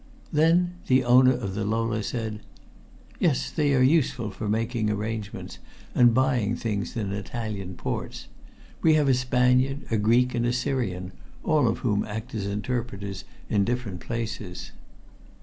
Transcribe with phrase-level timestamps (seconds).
[0.33, 2.39] Then the owner of the Lola said
[3.19, 5.59] "Yes, they are useful for making arrangements
[5.93, 8.27] and buying things in Italian ports.
[8.81, 11.11] We have a Spaniard, a Greek, and a Syrian,
[11.43, 14.71] all of whom act as interpreters in different places."